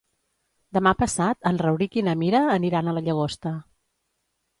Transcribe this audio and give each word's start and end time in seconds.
Demà 0.77 0.93
passat 1.01 1.49
en 1.49 1.59
Rauric 1.63 1.97
i 2.01 2.03
na 2.07 2.15
Mira 2.21 2.41
aniran 2.53 2.89
a 2.89 2.95
la 2.99 3.05
Llagosta. 3.09 3.53